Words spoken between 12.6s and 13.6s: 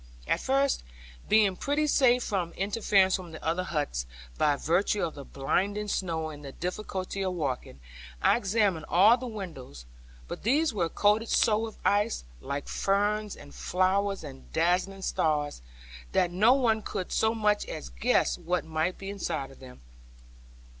ferns and